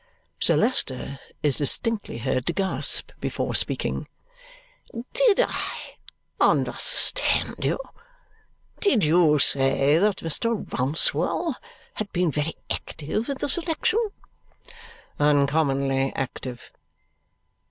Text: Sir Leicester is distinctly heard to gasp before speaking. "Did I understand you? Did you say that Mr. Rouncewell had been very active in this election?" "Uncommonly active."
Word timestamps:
Sir 0.39 0.57
Leicester 0.57 1.19
is 1.43 1.57
distinctly 1.57 2.17
heard 2.17 2.47
to 2.47 2.53
gasp 2.53 3.11
before 3.19 3.53
speaking. 3.53 4.07
"Did 5.13 5.39
I 5.41 5.69
understand 6.39 7.57
you? 7.63 7.77
Did 8.79 9.03
you 9.03 9.37
say 9.37 9.99
that 9.99 10.17
Mr. 10.17 10.55
Rouncewell 10.73 11.53
had 11.93 12.11
been 12.11 12.31
very 12.31 12.55
active 12.71 13.29
in 13.29 13.37
this 13.37 13.59
election?" 13.59 13.99
"Uncommonly 15.19 16.11
active." 16.15 16.71